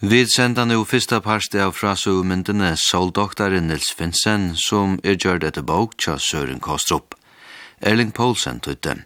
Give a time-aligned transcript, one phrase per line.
[0.00, 5.96] Vi senda nu fyrsta parste av frasugmyndene Soldoktaren Nils Finsen, som er gjørt etter bok
[5.96, 7.16] tja Søren Kostrup.
[7.80, 8.98] Erling Poulsen tøytte.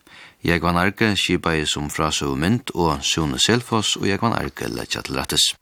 [0.42, 5.06] Jeg var nærke, kipa i som frasugmynd, og Sune Selfos og jeg var nærke letja
[5.06, 5.52] til rattes.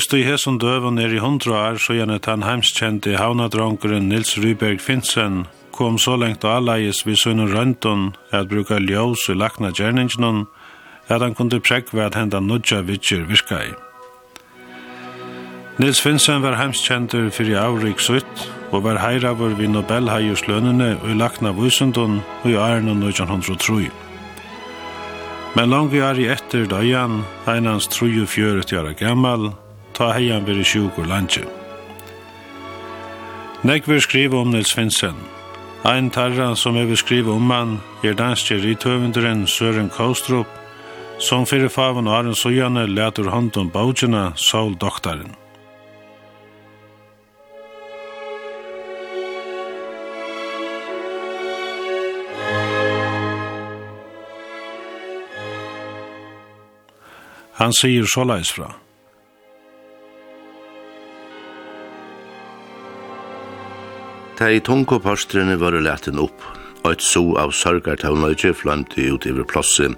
[0.00, 4.80] Just i hesson døven er i hundra år, så gjerne den heimskjente havnadronkeren Nils Ryberg
[4.80, 5.42] Finsen
[5.76, 10.46] kom så lengt og alleies vi sønne røntun at bruka ljós i lakna gjerningen,
[11.04, 13.76] at han kunde prekve at henda nudja vitsjer virka i.
[15.84, 21.20] Nils Finsen var heimskjenter fyrir avrik sutt, og var heiravur vi Nobelheiers lønene og i
[21.20, 23.90] lakna vusundun og i æren og 1903.
[25.58, 29.52] Men langt vi er i etter døyan, einans 34 år gammal,
[29.94, 31.46] ta heian veri sjuk og landje.
[33.62, 35.16] Nek vil skrive om Nils Finsen.
[35.84, 40.48] Ein tarra som jeg vil skrive om han er danske rithøvenderen Søren Kaustrup,
[41.18, 45.36] som fyrir faven og Arne Sojane letur hånd om bautjena Saul Doktaren.
[57.60, 58.70] Han sier såleis fra.
[64.40, 66.44] Ta i tunkopostrene var leten opp,
[66.80, 69.92] og et so av sørgartavnøyge flamte ut over plosset,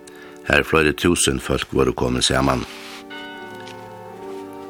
[0.49, 2.65] her flere tusen folk var kommet sammen.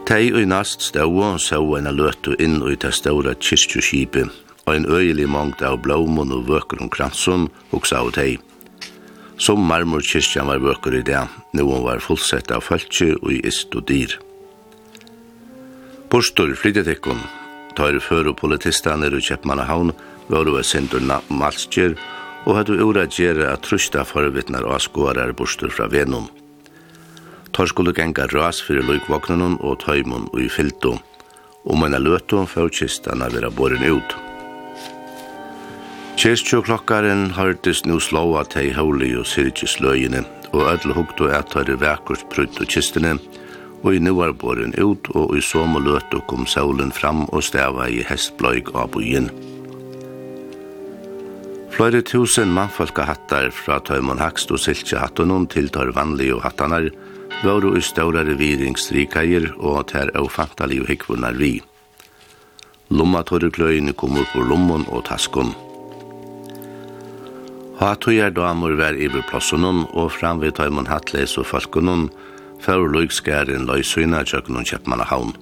[0.05, 4.29] Ta i nast stau og så en løtu inn i ta store kyrkjeskipet,
[4.69, 8.37] og en øyelig mangt av blåmon og vøker om kransom, og sa ut hei.
[9.41, 11.25] Som marmor kyrkjan var vøker i det,
[11.57, 14.21] nå var fullsett av folkje og i ist og dyr.
[16.13, 17.25] Bostor flyttet ikkon,
[17.77, 19.93] Tøyre før og politistene i Kjepmannahavn
[20.29, 21.95] var og sindur malskjer
[22.47, 26.29] og hadde ura gjerra at trusta forvittnar og skårar bostur fra Venum.
[27.53, 30.97] Tøyre skulle genga ras fyrir lukvoknunum og tøymun og i fyltu,
[31.65, 34.17] og menna løto før kistana vera boren ut.
[36.17, 42.61] Kistjoklokkaren hørtes nu slåa tei holi og sirkis løyene, og ødel hukto at vekkurs prutt
[42.61, 43.42] og kistene, og
[43.83, 47.43] og i nuar boren ut, og i som og løt og kom solen fram og
[47.43, 49.31] stava i hestbløyg av byen.
[51.73, 56.91] Fløyre tusen mannfolka hattar fra tøymon hakst og siltje hattunum til tar vanlig og hattanar,
[57.43, 61.57] våru i ståra reviringsrikaier og tær og fantalige hikvunar vi.
[62.93, 65.55] Lomma torrekløyene kom upp ur lommon og taskon.
[67.81, 72.11] Hattujar damor var i plossunum og framvid tøymon hattles og falkunum,
[72.63, 75.33] fyrir lukskærin løy søgna tjøkken og kjøpmanna havn.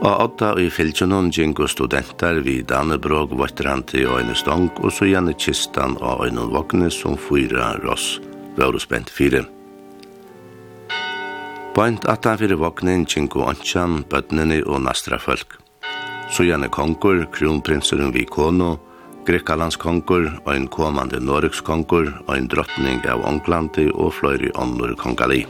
[0.00, 5.34] Og åtta i fylkjønnen gjengo studentar vi Dannebrog vøtterante og øyne stong, og så gjerne
[5.36, 8.18] kistan og øyne vågne som fyra ross,
[8.56, 9.44] vore spent fire.
[11.76, 15.58] Bøynt atan fyrir vågnen gjengo ansjan, bøtnene og nastra folk.
[16.32, 18.78] Så gjerne kongur, kronprinseren vi kono,
[19.28, 25.44] Grekkalands kongur, og komande Noreks kongur, ein drottning av Onglandi og fløyri ånder kongali.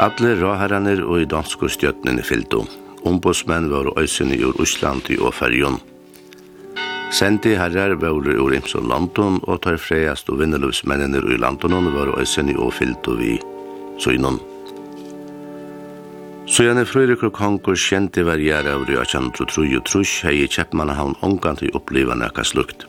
[0.00, 2.62] Alle råherraner og i danske og stjøtnene fyllte.
[3.04, 5.76] Ombudsmenn var øysene ur Osland i Åferjon.
[7.12, 12.56] Sendi herrar var ur Imson Landon og tar freiast og vinnerløvsmennene i Landon var øysene
[12.56, 13.34] og fyllte vi
[14.00, 14.40] søgnon.
[16.48, 21.70] Så gjerne frøyrekur konkur kjente verjere av røyakjandru kjent og trus hei kjeppmannahavn omgant i
[21.76, 22.88] opplivane akka slukt.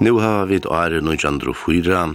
[0.00, 2.06] Nå har vi et åre 1904,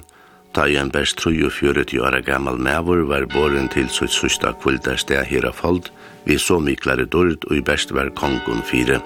[0.53, 5.91] Ta i en best 43 åra gammal mevor var boren til sitt sista kvildastea Hirafold,
[6.25, 8.99] vi så miklare dord og i best var kongun fire.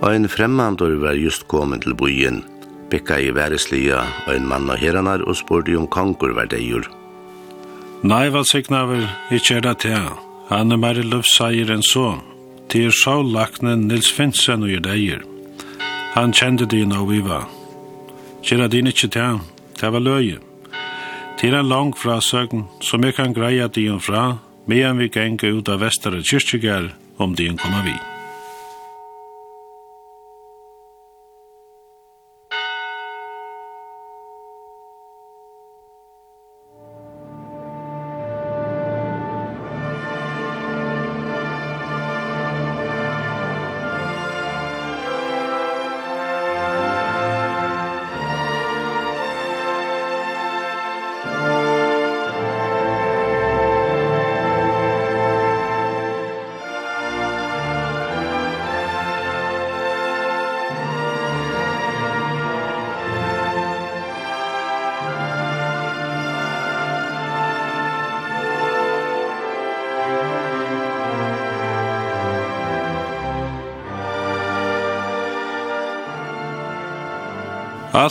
[0.00, 2.40] Og en fremmandor var just kommet til bojen,
[2.90, 6.88] bekka i væreslia og en mann av heranar og spurte om kongur var deigur.
[8.00, 10.10] Nei, valsiknaver, ikkje er det til.
[10.48, 12.14] Han er mer løvseier enn så.
[12.72, 15.26] Til er sjålaknen Nils Finsen og er deigur.
[16.16, 17.44] Han kjente det når vi var.
[18.42, 19.40] Kjera din ikkje til,
[19.80, 20.38] det var løye.
[21.40, 25.84] Til en lang frasøgn som jeg kan greia din fra, medan vi genge ut av
[25.84, 28.09] Vestere kyrkjegar om din kommer vi.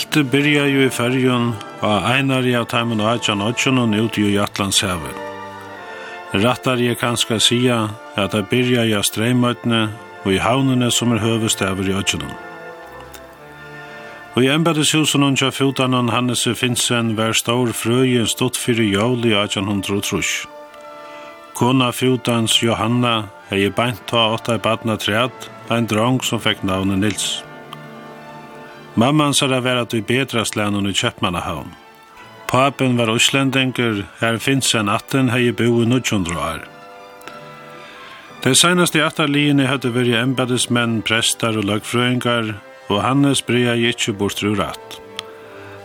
[0.09, 1.51] Alt byrja jo i färjun
[1.85, 5.13] og einar i av taimen og atjan atjan og ut jo i Atlantshavet.
[6.33, 9.91] Rattar jeg kanska sia at det byrja i av streimøtne
[10.23, 12.31] og i havnene som er høvestaver i atjanen.
[14.33, 19.35] Og i embedeshusen hun tja fjotanen Hannes finnsen var stor frøyen stått fyrir jól i
[19.37, 20.23] 1803.
[21.53, 26.97] Kona fjotans Johanna hei beint ta åtta i badna træt, ein drong som fekk navnet
[26.97, 27.29] Nils.
[28.95, 31.69] Mamman sa det vært at vi bedrast länon i Kjøpmannahavn.
[32.49, 36.63] Papen var Øslendengur, her finnes en atten hei bo i nudjundra år.
[38.41, 42.55] Det senaste atterliene hadde vært embedesmenn, prestar og lagfrøyngar,
[42.89, 44.99] og Hannes brea ikkje bort rurat.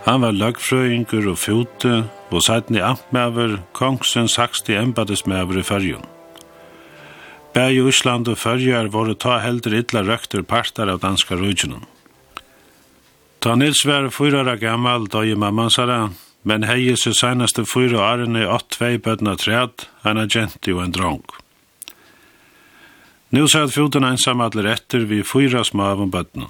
[0.06, 2.04] Han var lagfrøyngur og fjote,
[2.34, 6.06] og sætni amtmæver, kongsens haksti embedesmæver i fyrjun.
[7.54, 11.84] Bæg i Øsland og fyrjar våre ta heldur illa røkter partar av danska rujunum.
[13.44, 16.08] Da Nils var fyra år gammal da i mamman sara,
[16.48, 21.20] men hei så senaste fyra årene åt tvei bøtna træd, en agent og en drong.
[23.36, 26.48] Nu at foten ensam alle etter vi fyra små av bøtna.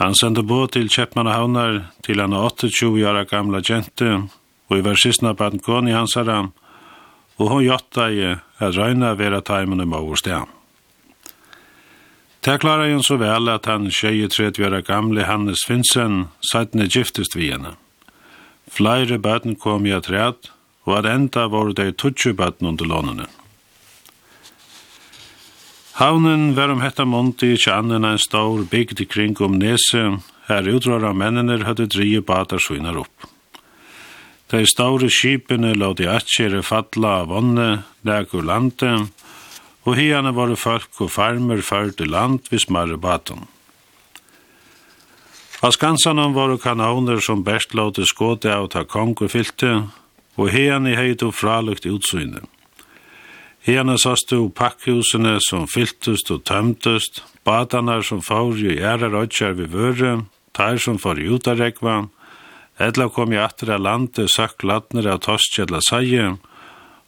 [0.00, 4.22] Han sendte båt til Kjeppmanna havnar til han 28 år gamla gente,
[4.70, 6.48] og i versisna på gån koni hans herra,
[7.36, 10.57] og hon jotta i at røyna vera taimen i maurstegn.
[12.40, 17.50] Det klarar hon så vel att han 23 år gamle Hannes Finsen sattne giftest vi
[17.50, 17.74] henne.
[18.70, 20.50] Flere bøten kom i atræt,
[20.86, 23.26] og at enda var det tutsi bøten under lånene.
[25.98, 31.02] Havnen var om hetta monti ikkje annen en stor bygd kring om nese, her utrar
[31.04, 33.26] av mennene hadde drije batar svinar opp.
[34.48, 39.10] De store skipene la de atskjere fatla av vannet, legur landet,
[39.88, 43.46] og herne var folk og farmer førte land ved smarre baten.
[45.64, 49.88] Av skansene var kanoner som best låte skåte av ta kong og fylte,
[50.36, 52.44] og herne heit og fralukt utsynet.
[53.64, 59.72] Herne sast og pakkhusene som fyltest og tømtest, batanar som får i ære rødkjær ved
[59.72, 60.12] vøre,
[60.52, 61.98] tar som får i utarekva,
[62.78, 66.36] Edla kom i atra landet søkk latner av Tostkjedla seie,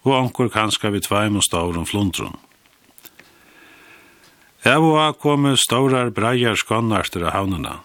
[0.03, 2.35] og anker kanska vi tveim og stavrum flundrum.
[4.61, 7.79] Av og av komu stórar breiar skonnarster av havnuna.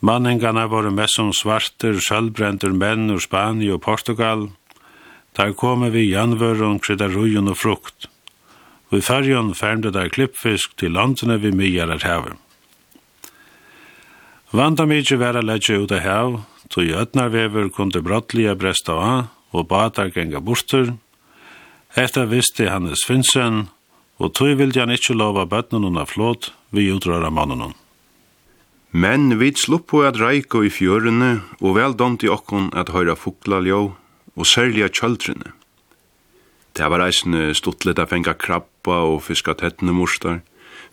[0.00, 4.50] var voru som svartir, sjálbrendur menn ur Spani og Portugal.
[5.36, 8.08] Der komu vi janvörun, kryddarujun og frukt.
[8.90, 12.38] Vi färjan färmde der klippfisk til landene vi mygjarar havet.
[14.52, 20.12] Vanda mykje vera leggje ut av hav, tog ötnarvever kunde brottliga bresta av og batar
[20.14, 20.94] genga bortur.
[21.96, 23.68] Hetta visste Hannes Finsen,
[24.24, 27.74] og tog vildi han ikkje lova bøtnen av flåt vi utrøra mannen
[28.94, 33.58] Men vi sluppo at reiko i fjørene, og vel domt i okkon at høyra fukla
[33.66, 33.80] ljå,
[34.38, 35.50] og særlig at kjøldrene.
[36.78, 40.40] Det var eisne stuttlet at fenga krabba og fiska tettene morstar,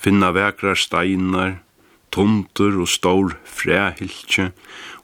[0.02, 1.62] finna vekrar steinar,
[2.10, 4.50] tomter og stor fræhiltje,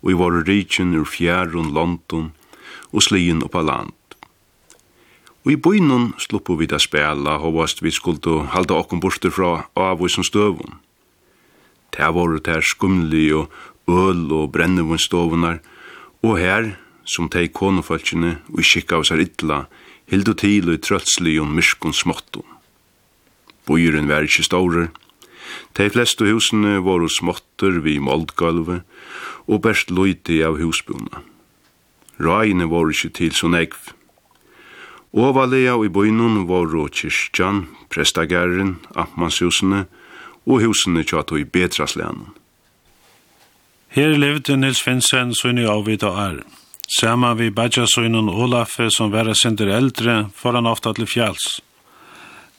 [0.01, 2.31] og i våre rikjen ur fjær og London,
[2.91, 3.97] og slien oppa land.
[5.48, 9.51] Og i bøynun sluppu vi da spela, og vast vi skuldu halda okkum bortur fra
[9.80, 10.74] avvísum støvun.
[11.96, 13.48] Ta voru ter skumli og
[13.88, 15.62] øl og brennevunstovunar,
[16.27, 16.74] og her,
[17.08, 19.62] som teg konufalkjene og skikka av seg illa,
[20.12, 22.44] hildu til og trøtsli og myrskun småttu.
[23.63, 24.92] Bøyren var ikkje staurer,
[25.80, 28.82] De fleste husene var småtter vi moldgalve,
[29.48, 31.24] og best loyti av husbuna.
[32.20, 33.96] Røyene var ikkje til så negv,
[35.14, 39.86] Ovalega i bøynun var kyrkjan, prestagæren, ammanshusene
[40.46, 42.34] og husene tja i betrasleanen.
[43.90, 46.42] Her levde Nils Finsen sunni avvid og er.
[46.88, 51.62] Sama vi badja sunnen Olafe som vera sindur eldre, får han ofta til fjalls.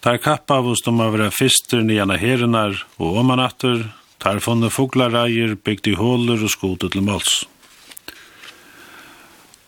[0.00, 3.88] Tar kappa av oss de av vera fister nianna herenar og omanatter,
[4.18, 7.46] tar funne foglareier, bygd i håler og skotet til måls.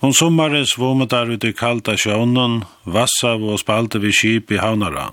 [0.01, 5.11] Om sommaren svommet der ute i kalta sjånen, vassav og spalte vi skip i havnara.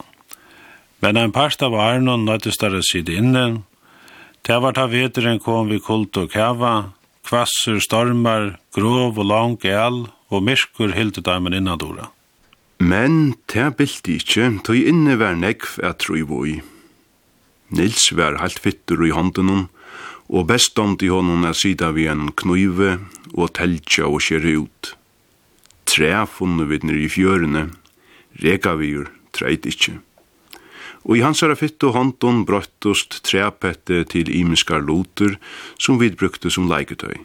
[1.03, 3.63] Men en part av Arnon nøttes der sitt inne.
[4.47, 6.93] Det var ta veteren kom vi kult og kava,
[7.27, 12.07] kvasser, stormar, grov og lang el, og myrkur hilde damen innadora.
[12.79, 16.61] Men det bildi ikkje, tog inne var nekv at troi voi.
[17.75, 19.67] Nils var helt fittur i hånden
[20.27, 22.97] og bestånd i honom er sida vi en knuive
[23.33, 24.91] og teltja og skjere ut.
[25.87, 27.69] Tre funne vi nir i fjørene,
[28.43, 29.05] reka vi jo
[29.35, 29.97] treit ikkje.
[31.07, 35.37] Og i hans herra og hånden brøttust trepette til imiskar loter
[35.79, 37.15] som vi brukte som leiketøy.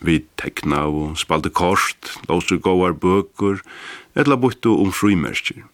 [0.00, 3.60] Vi tekna og spalte kort, låser gåar bøker,
[4.16, 5.64] eller bøttu om frumerskir.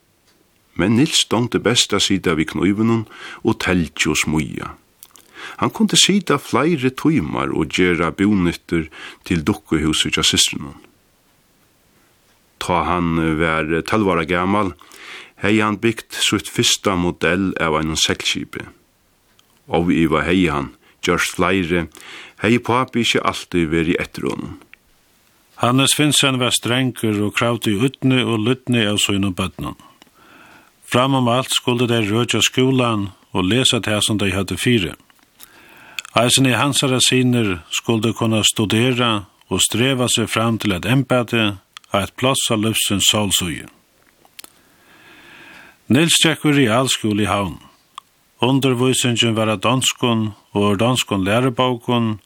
[0.75, 3.07] Men Nils stånd det besta sida vi knuivenon
[3.43, 4.75] og teltja og smuja.
[5.57, 8.87] Han kunde sida flere tøymar og gjera bonytter
[9.25, 10.79] til dukkehuset av systrenon.
[12.61, 14.75] Ta han var talvara gammal,
[15.41, 18.67] hei han byggt sutt fyrsta modell av en seglskipi.
[19.73, 20.75] Og vi var hei han,
[21.07, 21.87] gjørst flere,
[22.45, 24.59] hei papi ikkje alltid veri etter honom.
[25.61, 29.77] Hannes Finsen var strengur og kravde i utne og lytne av søgn og bøtnen.
[30.91, 34.97] Framom alt skulle de rødja skolan og lesa det som de hadde fire.
[36.15, 41.45] Eisen i hansara siner skulle kunna studera og streva seg fram til et embete
[41.93, 43.69] og et plass av løvsens solsuje.
[45.91, 47.57] Nils tjekker i allskole i havn.
[48.43, 52.19] Undervisningen var av danskon og danskon lærebåkon,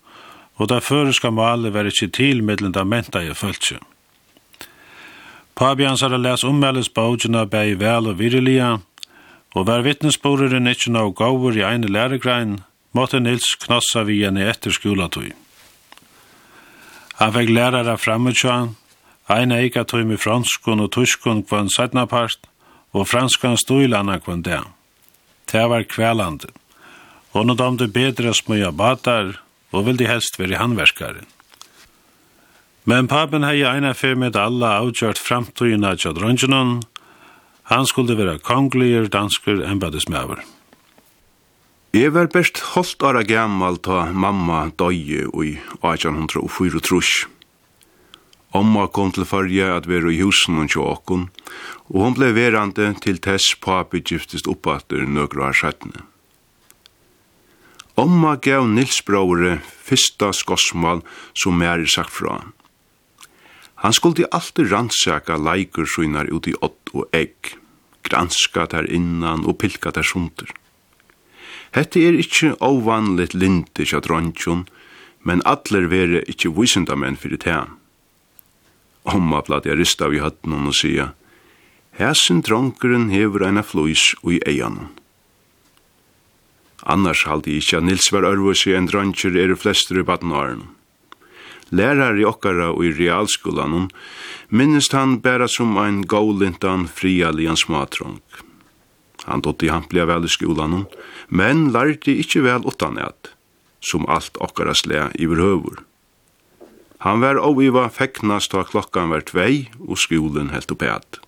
[0.57, 3.81] og det føreska malet var ikke til middelen da menta i følelse.
[5.55, 8.79] Pabians har les ommeldes bøkene bei vel og virrelige,
[9.55, 12.63] og var vittnesboreren ikke noe gaver i ene læregrein,
[12.95, 15.33] måtte Nils knossa vi henne etter skolatøy.
[17.21, 18.75] Han fikk lærere fremmedkjøen,
[19.31, 22.39] en eik at med franskun og tyskun kvann sætnapart,
[22.93, 24.63] og franskan støylana kvann det.
[25.51, 26.51] Det var kvelande.
[27.33, 29.41] Og nå domte bedre smøya batar,
[29.73, 31.25] og ville helst være handverskare.
[32.85, 36.83] Men papen hei eina fyr med alla avgjørt framtøyina tjadrøngenon,
[37.73, 40.45] han skulle være kongliger dansker embadismøver.
[41.95, 45.51] Jeg var best holdt åra gammal ta mamma døye i
[45.87, 47.29] 1804.
[48.59, 51.29] Omma kom til farge at vera i husen og tjåkon,
[51.95, 56.03] og hon blei verande til tess papi giftist oppater nøkru av skjøttene.
[57.95, 62.41] Omma gav Nils Braure fyrsta skossmal som mer er sagt fra.
[63.87, 67.55] Han skulle alltid rannsaka leikur sunar ut i ått og egg,
[68.03, 70.51] granska der innan og pilka der sunter.
[71.75, 74.65] Hette er ikkje ovanligt linte kja drontjon,
[75.27, 77.75] men atler vere ikkje vysindamenn fyrir tean.
[79.05, 81.13] Omma blad jeg rista vi hatt noen og sia,
[81.95, 84.91] Hæsen dronkeren hever eina flóis ui eianon.
[86.83, 90.65] Annars haldi ikkje at Nils var ørvusi enn dronker er flestur i badnaren.
[91.71, 93.87] Lærar i okkara og i realskolanon
[94.51, 98.44] minnist han bæra som ein gaulintan frialian smatrunk.
[99.25, 100.85] Han dott i hamplia vel i skolan,
[101.29, 103.33] men lærte ikkje vel utan at,
[103.81, 105.83] som alt okkara slea iver høver.
[107.05, 111.21] Han var oiva feknast da klokkan var tvei, og skolen helt oppi at.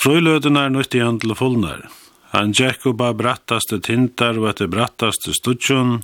[0.00, 1.86] Frøyløden er nøyt igjen til fullnær.
[2.32, 6.02] Han gikk oppa brattaste tintar og etter brattaste studsjon.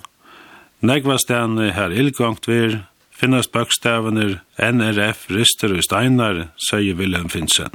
[0.85, 2.81] Negvastene her illgångt vir,
[3.13, 7.73] finnast bøkstavener, NRF rister og steinar, sier Wilhelm Finsen.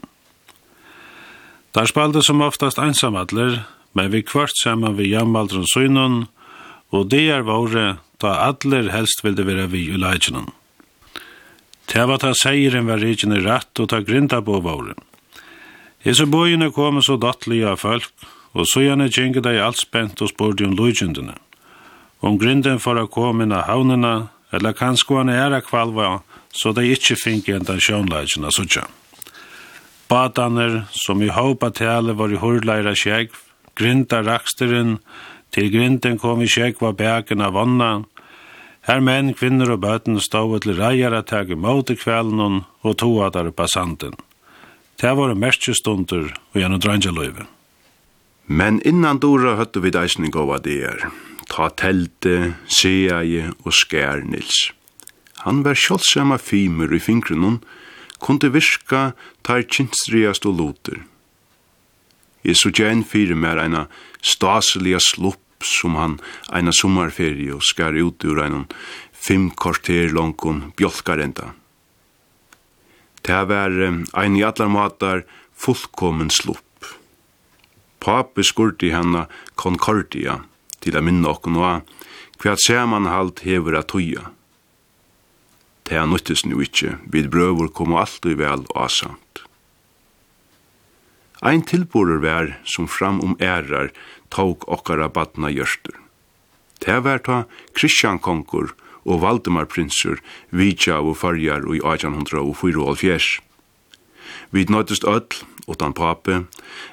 [1.72, 3.62] Der spalte som oftast einsamadler,
[3.96, 6.26] men vi kvart saman vi jammaldron søgnun,
[6.92, 10.50] og det er våre ta allir helst vilde vera vi i leidjenen.
[11.88, 14.98] Det var ta seieren var rikene rett og ta grinda på våre.
[16.04, 18.12] Hese bojene kom så dattlige av folk,
[18.52, 21.38] og så gjerne kjenge deg alt spent og spurte om lojkjendene.
[22.20, 26.20] Om grinden for å komme inn av havnene, eller kanskje han er kvalva,
[26.52, 29.01] så de ikke finner den sjønleidjene suttjene.
[30.12, 33.38] Bataner, som i håpa tale var i hurleira sjekv,
[33.78, 34.98] grinta raksteren,
[35.52, 36.48] til grinten kom i
[36.80, 38.04] var bæken av vannan,
[38.82, 43.10] Her menn, kvinner og bøten stod til reier at tege mot i kvelden og to
[43.22, 44.16] at på sanden.
[44.98, 45.72] Det var mestje
[46.52, 47.46] og gjennom drangeløyve.
[48.46, 51.06] Men innan dora høtte vi deisning av at det er.
[51.48, 54.72] Ta telte, seie og skær Nils.
[55.46, 57.60] Han var kjølsam av fimer i fingrunum,
[58.22, 59.12] kunde virka
[59.42, 61.02] tar kinsriast og loter.
[62.42, 63.86] Jeg så gjen fyrir mer eina
[64.22, 66.18] staseliga slupp som han
[66.50, 68.66] eina sommarferie og skar ut ur einan
[69.12, 71.52] fem kvarter langkon bjolkarenda.
[73.22, 75.22] Det var ein i allar matar
[75.54, 76.66] fullkommen slupp.
[78.02, 80.40] Pape skurti henne Concordia
[80.82, 81.74] til a minna okkur noa
[82.42, 84.32] hva samanhalt hefur a tøya.
[85.88, 89.42] Det er nyttes nu ikkje, vid brøver kom alltid vel og asamt.
[91.42, 93.90] Ein tilborer vær som fram om ærar
[94.30, 95.96] tåg okkara badna gjørstur.
[96.82, 103.42] Det var ta Kristian Konkur og Valdemar Prinsur vidja og farjar i 1804.
[104.52, 106.44] Vi nøytist öll, utan pape,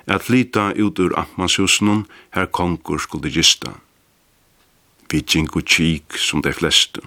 [0.07, 3.77] at flyta ut ur Amtmannshusnum her Konkur skulle gista.
[5.09, 7.01] Vi gingu kik som de fleste.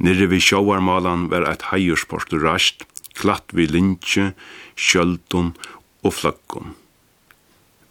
[0.00, 2.86] Nere vi sjåarmalan var eit heiorsport rast,
[3.20, 4.30] klatt vi lintje,
[4.76, 5.52] kjöldun
[6.00, 6.72] og flakkun.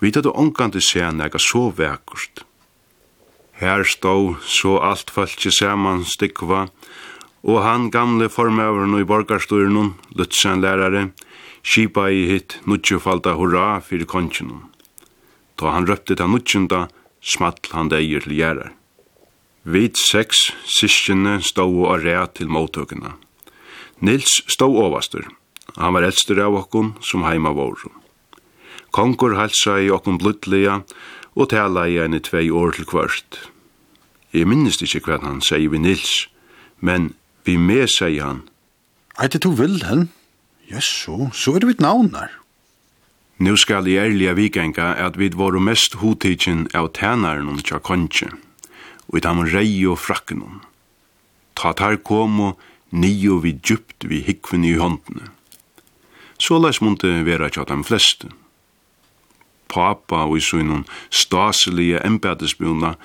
[0.02, 2.42] Vi tatt og ångkandi seg nega så vekkust.
[3.60, 4.16] Her stå
[4.48, 6.70] så alt falskje saman stikva,
[7.44, 11.12] og han gamle formøveren i borgarsturnun, Lutzen lærare,
[11.62, 14.66] skipa i hitt nudjufalda hurra fyrir kongenum.
[15.60, 16.88] Da han røpte ta nudjunda,
[17.22, 18.79] small han deir til gjerrar.
[19.64, 23.14] Vit seks syskjene stod og rea til måttøkene.
[24.00, 25.28] Nils stod overster.
[25.78, 27.90] Han var eldstur av okkon som heima vår.
[28.96, 30.82] Kongur halsa i okkon blutlega
[31.36, 33.50] og tala i enn i tvei år til kvart.
[34.34, 36.30] Jeg minnist ikkje hva han sier vi Nils,
[36.80, 37.14] men
[37.46, 38.44] vi med sier han.
[39.20, 40.08] Eit to Vilhelm?
[40.70, 42.30] Ja, så er det vitt navnar.
[43.40, 48.38] Nå skal jeg ærlige vikenga at vi var mest hodtidsen av tænaren om tja kongen
[49.10, 50.44] og i tamon rei og frakken
[51.60, 52.60] Ta tar kom og
[52.92, 55.28] nio vi djupt vi hikven i håndene.
[56.40, 58.30] Så leis munte vera tja dem fleste.
[59.68, 62.96] Papa og i sunnum staselige embedesbjona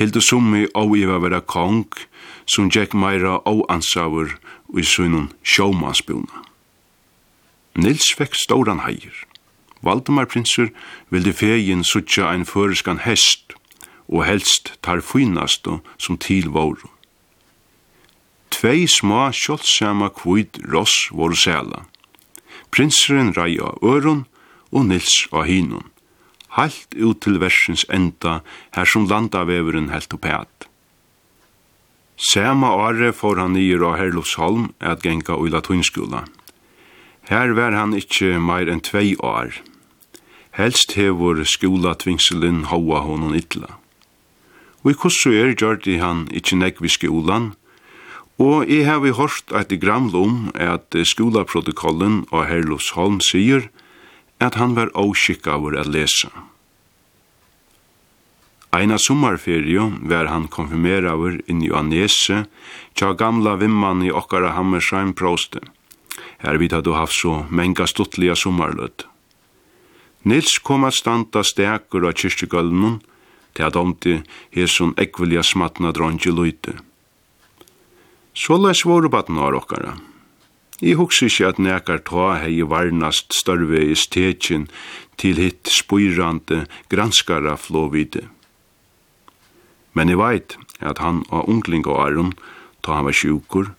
[0.00, 1.86] hildu summi og iva vera kong
[2.44, 4.34] som Jack meira og ansavur
[4.72, 6.42] og i sunnum sjåmansbjona.
[7.78, 9.14] Nils fekk stóran heier.
[9.82, 10.74] Valdemar prinsur
[11.14, 13.54] vildi fegin sutja ein føreskan hest
[14.12, 16.90] og helst tar finaste som til våre.
[18.52, 21.86] Tvei små kjoldsama kvitt ross våre sæla.
[22.70, 24.26] Prinseren rei av øron
[24.70, 25.88] og Nils av hinun.
[26.52, 28.40] Halt ut til versens enda
[28.76, 30.68] her som landaveveren helt opp et.
[32.16, 36.26] Sama åre får han nyer av Herlufsholm at genka i latunskola.
[37.32, 39.56] Her var han ikkje meir enn tvei år.
[40.52, 43.81] Helst hevor skola tvingselen hoa honon ytla.
[44.82, 47.52] Og i kussu er gjørdi han ikkje nekk vi skolan,
[48.42, 53.68] og eg hevi hørt eit graml om at skolaprotokollen av Herlofs Holm sier
[54.42, 56.32] at han var avskikkavur at lesa.
[58.72, 62.46] Eina sommarferie var han konfirmeravur inni i Anese,
[62.96, 65.60] tja gamla vimman i okkara Hammersheim proste.
[66.40, 69.04] Her vidt hadde haft så menga stuttliga sommarlød.
[70.24, 73.02] Nils kom at standa stekur av kyrkjegølmen,
[73.54, 74.20] til at omti
[74.54, 76.78] hesson ekvelja smatna drongi løyte.
[78.34, 79.98] Såleis våre baden har okkara.
[80.82, 84.64] I hugsi ikkje at nekar ta hei varnast størve i stetjen
[85.20, 88.24] til hitt spyrrande granskara flåvide.
[89.92, 92.32] Men i veit at han og ungling og Aron,
[92.82, 93.70] ta han var sjukur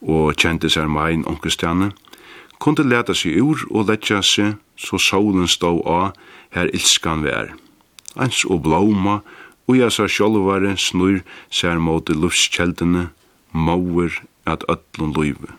[0.00, 1.92] og kjente seg mein onkestjane,
[2.58, 6.16] kunde leta seg ur og letja seg så solen stå av
[6.56, 7.52] her ilskan vær
[8.18, 9.20] ans og blóma,
[9.68, 13.08] og jeg sa sjálvare snur sær måte luftskjeldene,
[13.52, 14.12] mauer
[14.48, 15.54] at öllun løyve.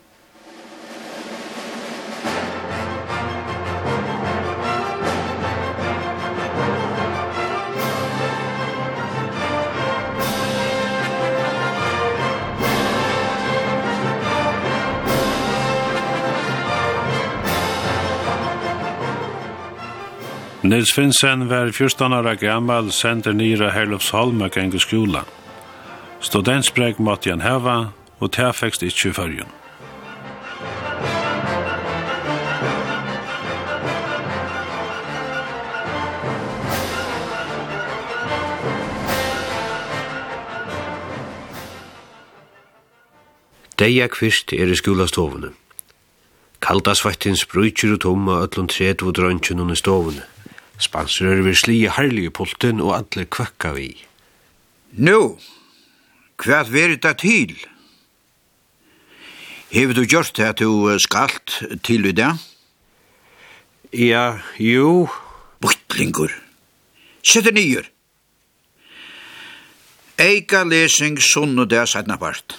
[20.70, 25.24] Nils Finsen var 14 år gammal sender nira Herlufsholm og geng skola.
[26.22, 29.50] Studentspreg måtte han heva, og det fikk ikke i fyrjun.
[43.80, 45.56] Deia kvist er i skolastovene.
[46.62, 50.30] Kaldasvettin sprutjer ut om av ötlun tredvo drøntjen i stovene.
[50.80, 53.90] Spanser er vi sli i herlige pulten og alle kvakka vi.
[54.96, 55.20] Nå,
[56.40, 57.58] hva er det til?
[59.70, 62.40] Hever du gjort det at du skalt til i dag?
[63.94, 65.10] Ja, jo.
[65.62, 66.32] Bortlingur.
[67.22, 67.84] Sitte nyer.
[70.20, 72.56] Eika lesing sunn og det er sætna part.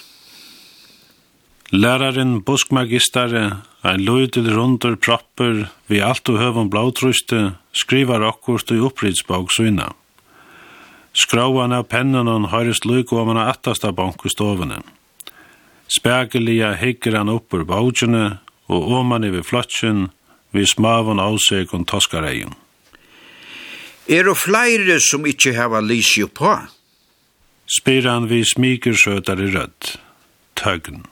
[1.71, 9.49] Læraren, buskmagistare, Ein løytil rundur propper vi alt og høvum blåtruste skrivar okkurt i oppridsbog
[9.55, 9.89] syna.
[11.17, 14.79] Skrauan av pennen hon høyrest løyko om han attasta bank i stovene.
[15.91, 18.37] Spegelia hikker han opp ur bautjene
[18.71, 20.09] og oman i vi flotjen
[20.55, 22.53] vi smavan avseg og toskareien.
[24.07, 26.53] Er det flere som ikkje hava lysio på?
[27.71, 29.95] Spyr han vi smiker søtar i rødt.
[30.59, 31.05] Tøgn.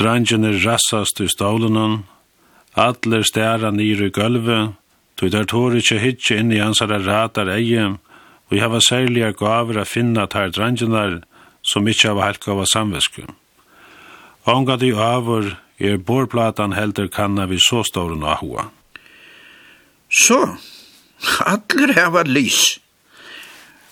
[0.00, 2.06] Drangene rassast i stålenon,
[2.72, 4.72] Adler stæra nir i gulvet,
[5.20, 7.82] Du der tår ikkje hitje inn i hansara radar eie,
[8.48, 11.18] og jeg hava særliga gaver a finna tar dranginar
[11.60, 13.26] som ikkje hava halka av samvesku.
[14.48, 18.70] Onga di avur er borplatan helder kanna vi så ståren av hoa.
[20.08, 20.40] Så,
[21.44, 22.78] allir hava lys,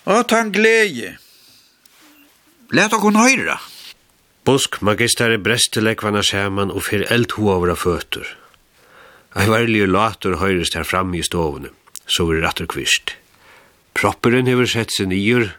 [0.08, 1.18] og tan glede.
[2.72, 3.60] Let okon høyra.
[4.48, 8.24] Busk magisteri brestelekvana saman og fyrir eldhuavra føtur.
[9.36, 11.68] Ei varlig latur høyrist her framme i stovene,
[12.08, 13.12] så vi rattur kvist.
[13.92, 15.50] Propperen hever sett seg nyer,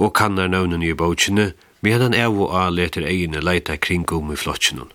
[0.00, 1.50] og kannar navnen i bautsjene,
[1.84, 4.88] medan han av og a leter egene leita kring om i flottsjene.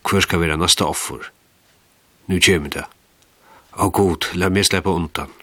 [0.00, 1.28] Hvor skal vera nasta offer?
[2.24, 2.86] Nu kjem det.
[3.76, 5.37] Å god, la meg sleppa undan.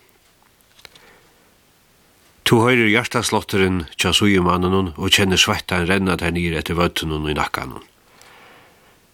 [2.46, 7.34] Tu høyrir hjertaslotteren tja sujumannen og kjenner svettan renna der nir etter vøtten og i
[7.34, 7.80] nakkan.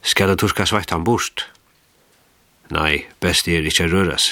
[0.03, 1.45] Skal det turska svettan bort?
[2.75, 4.27] Nei, best er ikkje røras.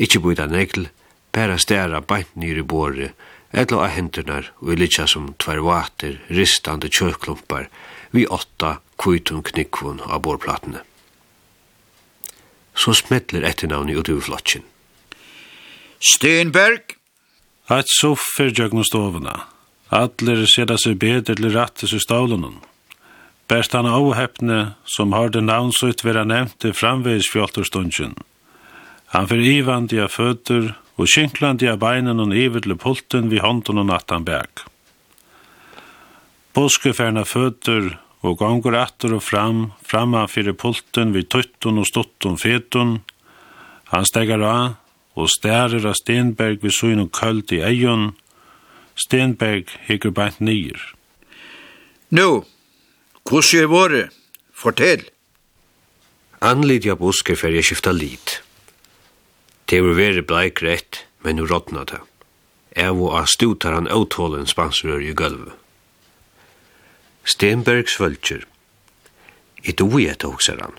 [0.00, 0.88] Ikkje bøyda negl,
[1.36, 3.12] bæra stæra bænt nir i båre,
[3.52, 7.68] etla av hendurnar og i litja som tvervater, ristande kjøkklumpar,
[8.16, 10.80] vi åtta kvitun knikvun av bårplatene.
[12.72, 14.64] Så smetler etternavni ut i flotjen.
[16.00, 16.95] Steinberg,
[17.66, 19.32] Eit soffer djøgn stovene.
[19.90, 22.60] Atler sida seg bedre til rattis i stålen.
[23.50, 28.14] Bert han avheppne som har det navnsut vera nevnt i framvegis fjolterstundjen.
[29.14, 33.82] Han fyrir ivandi av føtter og kinklandi av beinen og iver til pulten vi hånden
[33.82, 34.62] og nattan bæk.
[36.54, 43.00] Boskefærna føtter og gongur atter og fram, framma fyrir pulten vi tuttun og stuttun fetun.
[43.90, 44.78] Han stegar av,
[45.16, 48.10] og stærer av Stenberg vi søgn og kølt i eion,
[48.96, 50.80] Stenberg hikker bænt nyer.
[52.16, 52.44] Nå,
[53.28, 54.02] hvordan er våre?
[54.52, 55.04] Fortell!
[56.40, 58.40] Anlid jeg busker før jeg skifta lit.
[59.66, 62.00] Det var veri bleik rett, men nu rådna det.
[62.76, 65.56] Jeg var av stutar han åtålen spansrør i gulvet.
[67.26, 68.44] Stenberg svølger.
[69.64, 70.76] I du i hoksar han.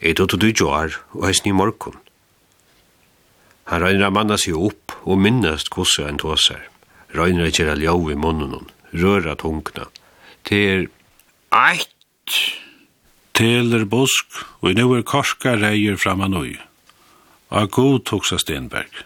[0.00, 1.98] I du du du jar, og heisni i morgon.
[3.70, 6.66] Han røyner av manna seg opp og minnast kosse en tåsar.
[7.14, 9.88] Røyner av kjera ljau i munnen, røra tungna.
[10.48, 10.88] Til
[11.54, 12.38] eit
[13.36, 14.26] teler bosk,
[14.60, 16.56] og i nu er korska reier framan ui.
[17.52, 19.04] A god toksa Stenberg.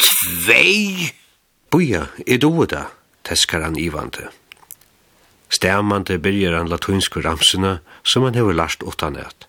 [0.00, 1.12] Tvei!
[1.70, 2.86] Buja, er du da,
[3.26, 4.30] teskar han ivante.
[5.52, 9.46] Stemmande byrjar han latunsku ramsina som han hefur lart åttan et,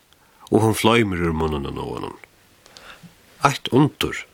[0.52, 2.18] og hon fløymer ur munnen og honom.
[3.48, 4.26] Eitt undur,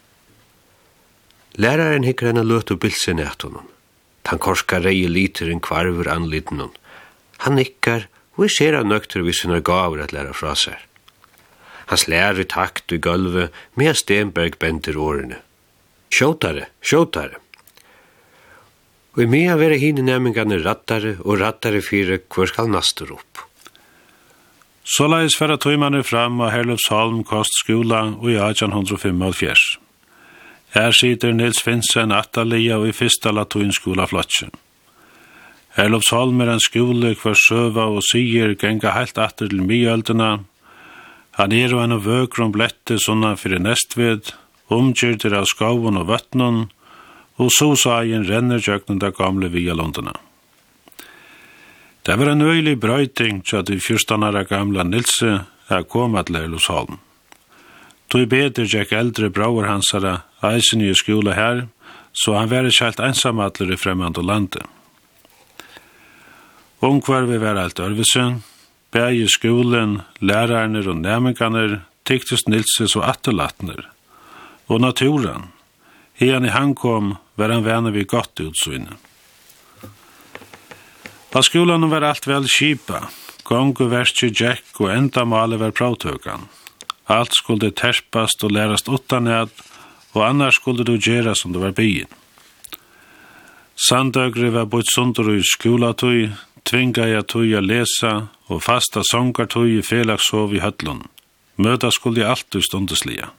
[1.60, 3.68] Læraren hikker henne løt og bilsen etter henne.
[4.32, 6.72] Han korskar reie liter en kvarver anliten hon.
[7.44, 10.80] Han nikkar, og vi ser han nøkter hvis hun gaver at læra fra seg.
[11.92, 15.42] Han slær i takt i gulvet, med Stenberg bender årene.
[16.14, 17.42] Sjåtare, sjåtare.
[19.14, 23.44] Og i mea vera hine nemmingane rattare og rattare fyrir hver skal nastur opp.
[24.84, 29.83] Så leis færa tøymane fram av Herlufsholm kostskola og i 1805.
[30.74, 34.50] Her sitter Nils Finsen Atalia og i fyrsta latuinskola flotsen.
[35.78, 40.32] Herlofsholm er en skole hver søva og sier genga helt atter til myøldena.
[41.38, 44.34] Han er og en av vøkron blette sånna fyrir nestved,
[44.74, 46.68] omkyrter av skavun og vøtnon,
[47.42, 50.14] og så sa en renner tjøknen da gamle via londona.
[52.04, 56.98] Det var en øylig brøyting til at de fyrstanara gamla Nilse er koma til Lerlosholm.
[58.14, 61.64] Tog beter Jack eldre brauer hansara eisen i skole her,
[62.14, 64.62] så han var ikke helt ensamatler i fremmede landet.
[66.86, 68.44] Ungkvarve var alt ørvesen,
[68.94, 73.82] bæg i skolen, lærerne og nærmengene, tyktes Nilses og atterlatner,
[74.70, 75.50] og naturen.
[76.14, 78.94] Hian i han kom, var han venner vi godt utsynne.
[81.34, 83.10] På skolan var allt väl kipa.
[83.44, 86.46] Gång och Jack och enda male var pratøkan.
[87.14, 89.54] Alt skulle terpast og lærast utanhet,
[90.14, 92.10] og annars skulle du gjera som du var byen.
[93.78, 96.30] Sandøgri var bort sundur i skolatøy,
[96.66, 98.14] tvinga jeg tøy a lesa
[98.50, 101.04] og fasta songartøy i felagshov i høtlun.
[101.58, 103.32] Møta skulle jeg alltid stundeslia.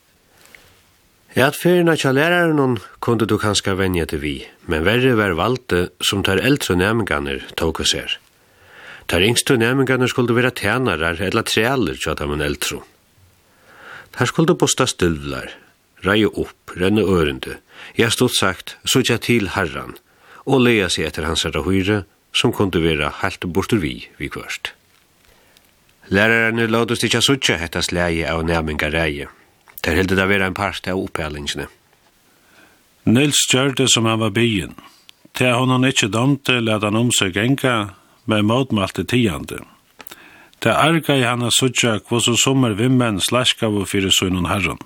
[1.35, 4.35] Ja, at ferina tja læraren kunde du kanska venja til vi,
[4.71, 8.19] men verre var valde som tar eldre næmingarnir tåk og ser.
[9.11, 12.83] Tar yngste næmingarnir skulle vera tænarar eller trealer tja tamen eldre.
[14.19, 15.51] Her skulle bosta støvlar,
[16.07, 17.59] reie opp, renne ørende.
[17.99, 19.97] Jeg stod sagt, sutja til herran,
[20.47, 24.73] og leia seg etter hans herra høyre, som kunde vera helt bortur vi, vi kvørst.
[26.15, 29.31] Lærarene låtust ikkje sutja hetta slægi av nærminga reie.
[29.85, 31.67] Der heldet det vera en part av oppheldingene.
[33.05, 34.75] Nils gjør som han var byen.
[35.35, 37.95] Til hon han ikkje domte, let han om seg enka,
[38.31, 39.65] men motmalte tiande.
[40.63, 44.81] Det arga i hana suttja kvos og sommer vimmen slaskavu fyrir sunnun herran.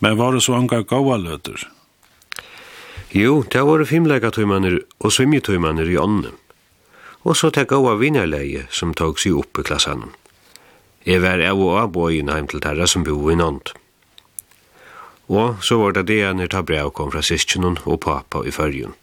[0.00, 1.68] Men var det så anga gaua løter?
[3.12, 6.34] Jo, det var fimleikatøymanner og svimjetøymanner i ånden.
[7.22, 10.10] Og så det gaua vinarleie som tog seg opp i klassanen.
[11.06, 13.74] Jeg var av og av bøyen heim til terra som bo i nånd.
[15.30, 18.94] Og så var det det når ta brev kom fra sistkjennom og pappa i fyrjun.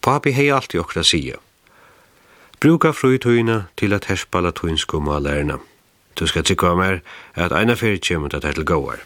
[0.00, 1.36] Papi hei alltid okra sida.
[2.62, 5.56] Bruka frutøyna til at herspala tøynsko må lærna.
[6.14, 7.00] Du skal tykka mer
[7.34, 9.00] at eina fyrir kjemur at her til gåar.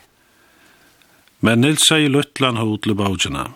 [1.40, 3.46] Men Nils sier Løtland hodle baujina.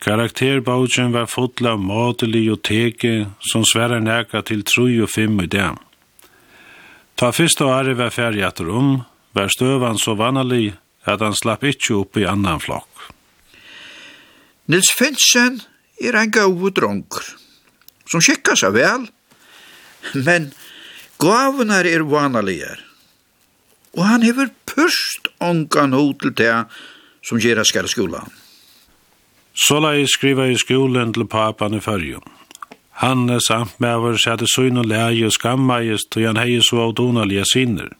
[0.00, 5.48] Karakterbaujin var fotla av matelig og teke som sverre neka til 3 og 5 i
[5.52, 5.76] dag.
[7.20, 9.02] Ta fyrsta året var ferdig at om,
[9.36, 10.72] var støvan så vanlig
[11.04, 12.88] at han slapp ikkje opp i annan flokk.
[14.72, 15.60] Nils Finsen
[16.00, 17.28] er ein gau dronker,
[18.08, 19.04] som skikkar seg vel
[20.12, 20.52] men
[21.22, 22.80] gavunar er vanaligar,
[23.96, 26.64] og han hever pust ongan hotel til
[27.24, 28.24] som gjerra skal skola.
[29.54, 32.24] Såla jeg skriva i skolen til papan i fyrjun.
[33.02, 36.82] Han er samt med over sætte søgn og leie og skammeist, og han heie så
[36.88, 37.90] avdonalige sinner.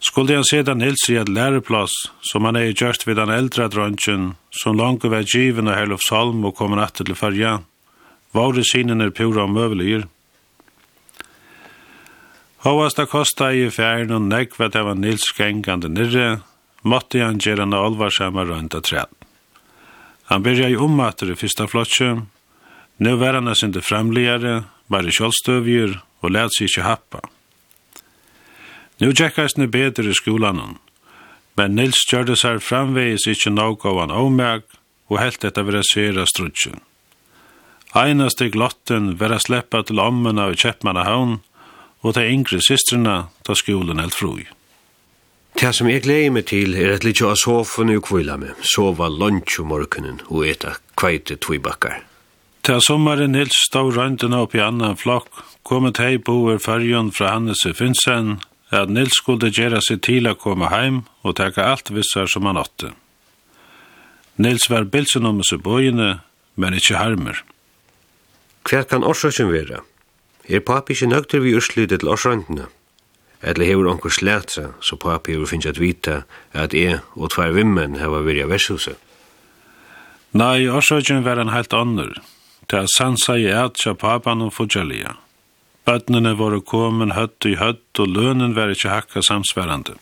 [0.00, 4.34] Skulle han sedan hilse i et læreplass, som han er gjørst ved den eldre dronjen,
[4.50, 7.58] som langt over given og herlof salm og kommer natt til fyrja,
[8.32, 10.08] var det sinner pura og møveligere.
[12.60, 16.42] Hovast det kosta i fjern og negg det var Nils skengande nirre,
[16.82, 19.08] måtte han gjøre en alvarsamme rundt av træd.
[20.28, 22.20] Han byrja i ommater i fyrsta flottsjø,
[23.00, 27.20] nu var han sin det fremligere, var i kjolstøvjur og let seg ikke happa.
[29.00, 30.60] Nu tjekkast ni bedre i skolan
[31.56, 34.62] men Nils gjørde seg framvegis ikke nok av han omeg
[35.10, 36.76] og helt etter vera sera strutsjø.
[38.00, 41.40] Einaste glotten vera sleppa til ommen av Kjeppmannahavn,
[42.02, 44.46] og de yngre systrene ta skolen helt frui.
[45.58, 49.10] Det som jeg gleder meg til er at litt av sofaen og kvila med, sova
[49.10, 52.04] lunch om morgenen og eta kveite tvibakkar.
[52.64, 55.28] Til sommaren helt stod røyndene opp i annan flokk,
[55.66, 58.38] kom et hei boer fyrjon fra Hannes i Finnsen,
[58.70, 62.60] at Nils skulle gjøre seg til å komme heim og takke alt vissar som han
[62.60, 62.92] åtte.
[64.40, 66.20] Nils var bilsen om seg bøyene,
[66.54, 67.42] men ikkje harmer.
[68.68, 69.80] Hver kan årsøkjen være?
[70.48, 72.66] Er papi ikke nøgter vi urslutet til årsrøntene?
[73.42, 76.22] Eller hever onker slæt seg, så papi hever finnes at vita
[76.52, 78.98] at jeg og tvær vimmen hever virja vershuset.
[80.32, 82.20] Nei, årsrøntjen var en helt anner.
[82.70, 85.16] Det er sansa i et tja papan og fudjalia.
[85.88, 89.96] Bøtnene var komen høtt i høtt, og lønnen var ikke hakka samsverande.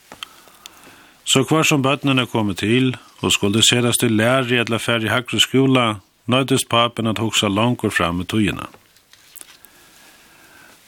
[1.24, 6.01] Så kvar som bøtnene kom til, og skulle sedas til lær eller færri hakru skola,
[6.27, 8.68] nøydes papen at hoksa langur fram i togina.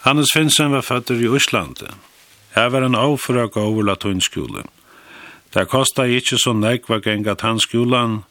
[0.00, 1.90] Hannes Finnsen var føtter i Øslande.
[2.54, 4.64] Her var en av for å over latinskolen.
[5.52, 8.22] Det kostet ikke så nek var genga tannskolen,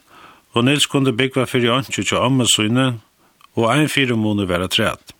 [0.55, 2.97] og Nils kunne bygge for i ønske til ommesynet,
[3.53, 5.13] og en fire måneder være træt.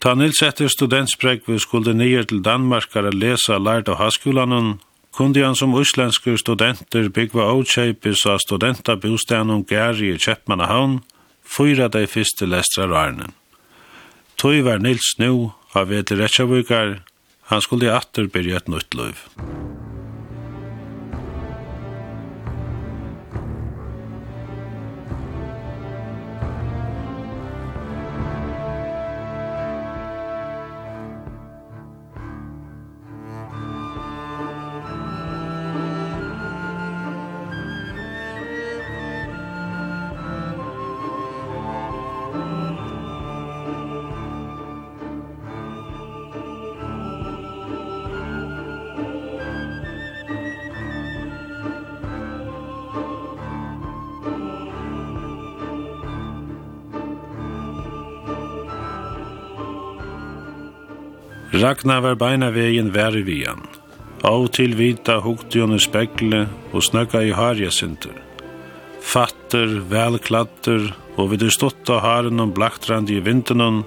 [0.00, 4.78] Ta Nils etter studentsprek vi skulle nye til lesa lese lært av haskolen,
[5.14, 11.02] kunde han som uslenske studenter bygge avkjøpes av studentabostenen Gary i Kjøpmannahavn,
[11.44, 13.14] fyra de første lestrar.
[14.38, 17.00] Tøy var Nils nu av etter Retsjavukar,
[17.50, 19.24] han skulle atter byrja et nytt løyv.
[61.58, 63.64] Ragnar var beina vegin veri vian.
[64.22, 68.14] Av til vita hukti hon i spekle og snakka i harja sinter.
[69.02, 70.84] Fatter, velkladder
[71.16, 73.80] og vid det av haren om blaktrandi i vintenon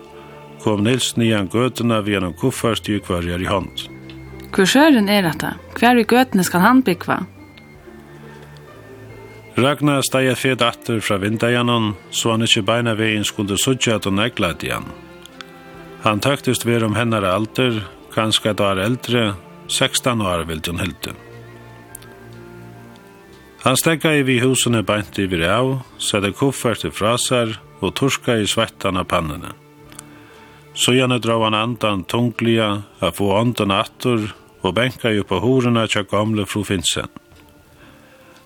[0.64, 3.86] kom Nils nian an gøtena vi an kuffast i kvarjar i hånd.
[4.52, 5.54] Kursøren er dette.
[5.80, 7.22] Hver i gøtene skal han byggva?
[9.56, 14.20] Ragnar steg fed atter fra vindajanon, så han ikkje beina vegin skulle sutja at hon
[14.20, 14.92] eglad igjen.
[16.02, 17.84] Han taktist ver om hennar alder,
[18.14, 19.36] kanskje et år eldre,
[19.70, 21.14] 16 år vil hun hilde.
[23.62, 28.40] Han stegga i vi husene beint i vir av, sette kuffert i fraser og torska
[28.42, 29.54] i svettan av pannene.
[30.74, 34.32] Så gjerne dra han andan tunglia, a få andan attor
[34.66, 37.10] og benka i på horena tja gamle fru Finsen.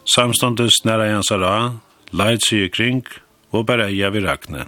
[0.03, 1.79] Samståndes næra jansara,
[2.11, 3.05] leit seg i kring
[3.55, 4.67] og bereia vi ragne.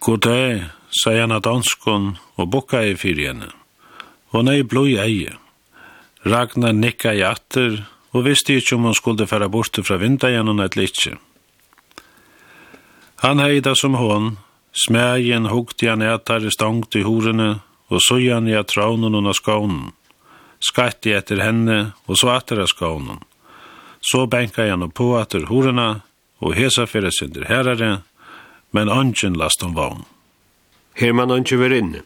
[0.00, 3.48] God dag, sa han av danskon og bukka i fyrir henne.
[4.30, 5.32] Hon ei blod i eie.
[6.22, 7.80] Ragnar nikka i atter
[8.14, 11.16] og visste ikkje om hon skulle færa bort fra vindagjennom eller ikkje.
[13.26, 14.36] Han heida som hon,
[14.70, 17.56] smægen hugt i han etar i stangt i horene
[17.90, 19.90] og søgjan i at traunen og skaunen.
[20.62, 23.18] Skatt i etter henne og så atter av skånen.
[23.98, 26.04] Så benka han på atter horene
[26.38, 27.96] og hesa fyrir sindir herare
[28.70, 30.04] men ongen last om vogn.
[30.94, 32.02] Her man ongen ver inne.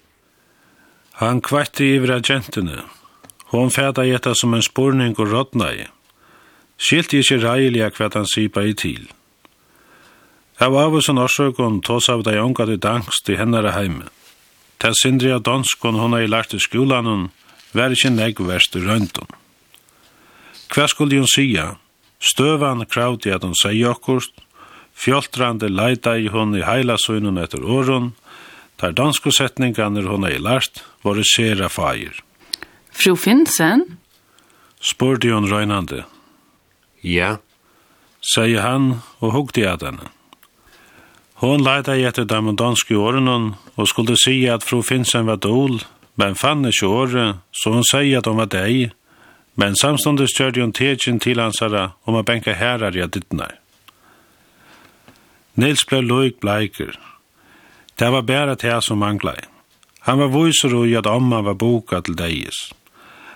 [1.20, 2.85] Han kvatti iver av gentene.
[3.53, 5.85] Hon fæta gjetta som en spurning og rådna i.
[6.79, 9.05] Skilt ikkje reilig hva han sipa i til.
[10.59, 14.09] Av av oss en årsøkon tås av deg unga til dangst i hennare heime.
[14.79, 17.31] Ta sindri av danskon hon har lært i skolanen,
[17.72, 19.31] vær ikkje negg verst i røyndon.
[20.72, 21.77] Hva skulle hun sija?
[22.22, 24.41] Støvan kravdi at hun sier okkurst,
[24.94, 28.12] Fjoltrande leita i hon i heila søgnun etter åren,
[28.81, 32.18] der danske setningarnir hon ei lært, var det sera feir.
[32.92, 33.98] Fru Finsen?
[34.83, 36.05] Spurte hon røynande.
[37.02, 37.38] Ja,
[38.22, 40.11] sier han og hugde at henne.
[41.42, 45.81] Hon leita i etter dem danske åren og skulle si at fru Finsen var dol,
[46.14, 48.92] men fann ikkje året, så hon sier at hon var deg,
[49.59, 53.62] men samståndes kjørde hon tegjen til hansara om å bænka herrar i adittnar.
[55.54, 56.96] Nils blev løyk bleiker.
[57.98, 59.40] Det var bæra til som manglai.
[60.08, 62.72] Han var viser ui at omma var boka til deis.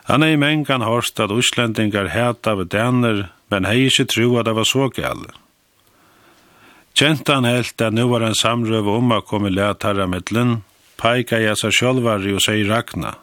[0.06, 4.46] Han er i mengan hårst at uslendingar heta av denner, men hei ikkje tro at
[4.46, 5.34] det var så gale.
[6.96, 10.62] Kjent han helt at nu var en samrøv om å komme læt mittlen,
[10.96, 13.14] peika jeg seg sjølvari og seg rakna.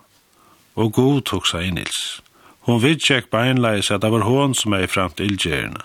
[0.75, 2.21] Og god tok seg i Nils.
[2.67, 5.81] Hon vidtjekk beinleis at det var hon som er i framt ilgjerna.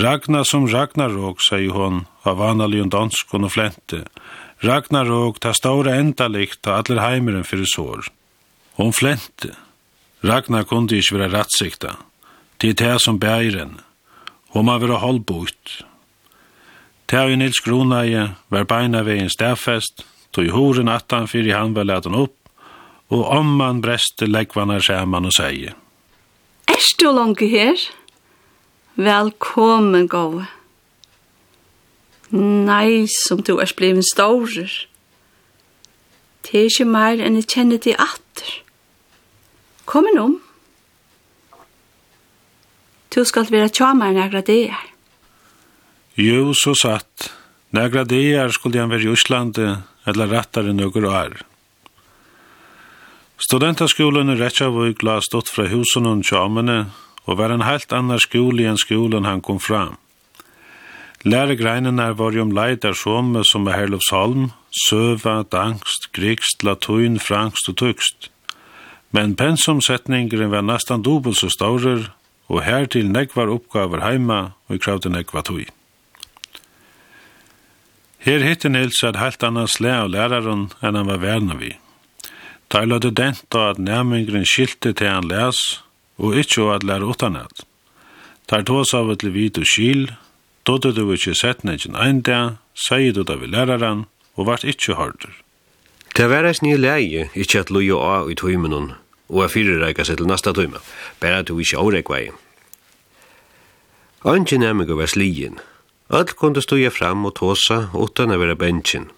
[0.00, 4.06] Ragna som Ragnarok, sier hon, av vanlig dansk og flente.
[4.64, 8.08] Ragnarok, ta ståre endalikt, av allir heimeren fyrir sår.
[8.80, 9.52] Hon flente.
[10.24, 11.96] Ragna kunde ikkje være rattsikta.
[12.56, 13.84] Det er det som bæger henne.
[14.54, 15.84] Hon må være holdbort.
[17.10, 21.74] Det er jo Nils Gronaie, var beina ved en stedfest, tog horen attan fyrir han
[21.76, 22.36] var latan opp,
[23.12, 25.74] og om man breste leggvannar skjerman og sier.
[26.72, 27.76] Erst du langt her?
[28.96, 30.46] Velkommen, gode.
[32.32, 34.72] Nei, som du er blevet stårer.
[36.44, 38.50] Det er ikke mer enn jeg kjenner deg atter.
[39.88, 40.34] Kom inn om.
[43.12, 44.84] Du skal være tjammer nægra det er.
[46.16, 47.30] Jo, så satt.
[47.72, 51.38] Nægra det er skulle han være i Øslandet, eller rettare nøkker år.
[53.40, 56.92] Studentaskolen i Rettjavøy la stått fra husen og tjammene,
[57.26, 59.98] og var en helt annar skole enn skolen han kom fram.
[61.22, 64.50] Læregreinene var jo om leidar som som er Herlufsholm,
[64.88, 68.30] søva, dangst, grikst, latuin, frangst og tykst.
[69.12, 72.10] Men pensumsetningeren var næstan dobbelt så staurer,
[72.48, 75.66] og hertil nekvar oppgaver heima og kravde nekvar tui.
[78.18, 81.72] Her hitte Nils et helt annan slæ av læraren enn han var verna vi.
[82.70, 85.82] Da lødde dent at nærmengren skilte til han læs,
[86.22, 87.64] og ikkje å at lære utanat.
[88.46, 90.12] Tar tås av et levit og skil,
[90.66, 94.06] dodde du ikkje setningen ein dag, sier du da vi læraren,
[94.38, 95.34] og vart ikkje hardur.
[96.16, 98.92] Det var eis nye leie, ikkje at loja av i tøymenon,
[99.32, 100.80] og er fyrirreika seg til nasta tøyme,
[101.20, 102.24] bare at du ikkje årekvei.
[104.28, 105.58] Anki nemmig var slien.
[106.12, 109.08] Öll kunde stuja fram og tåsa utan a vera bensin.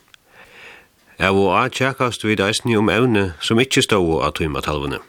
[1.18, 5.02] Jeg var tjekkast vid eisni om evne som ikkje stå av tøymatalvene.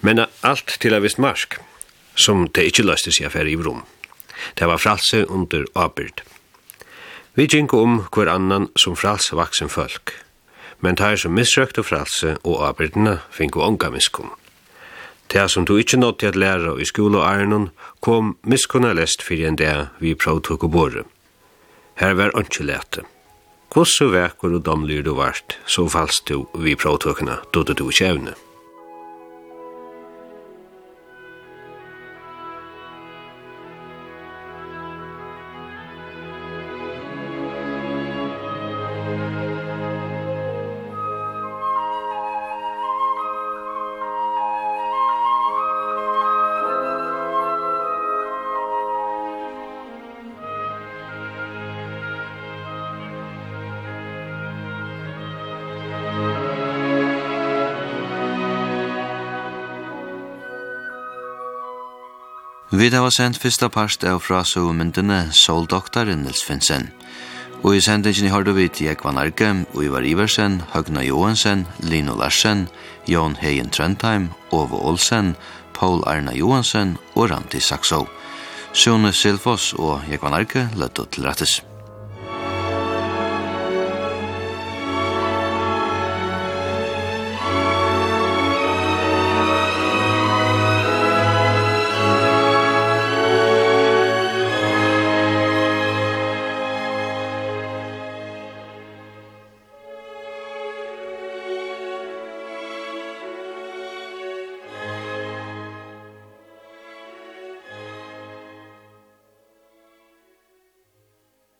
[0.00, 1.58] Men alt til a vist marsk,
[2.16, 3.84] som det ikkje løste seg affære i vrom.
[4.58, 6.22] Det var fralse under abyrd.
[7.36, 10.12] Vi gjenko om hver annan som fralse vaksen folk,
[10.80, 14.32] men tar som misrøkte fralse og abyrdene finko onga miskunn.
[15.32, 17.70] Det som du ikkje nått til at læra i skole og ærenon
[18.00, 21.04] kom miskunna lest fyrir enn det vi prøvtok og bore.
[21.98, 23.02] Her var ikke lete.
[23.74, 28.36] Hvordan vekker og domlyr du vart, så falst du vi prøvtokene, dodde du ikke evne.
[62.76, 66.90] Vi hava sendt fyrsta parst av frasøvmyndene Soldoktoren Nils Finsen.
[67.62, 72.66] Og i sendingen har du vidt Jekvan Arke, Uivar Iversen, Høgna Johansen, Lino Larsen,
[73.08, 75.32] Jon Heien Trøndheim, Ove Olsen,
[75.72, 78.02] Paul Arna Johansen og Randi Saxo.
[78.76, 81.62] Sjone Silfos og Jekvan Arke løttet til rettes.